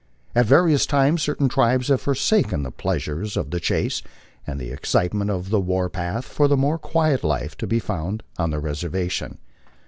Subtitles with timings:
[0.33, 4.01] At various times certain tribes have forsaken the pleasures of the chase
[4.47, 8.23] and the excitement of the war path for the more quiet life to be found
[8.39, 9.37] on the" reservation."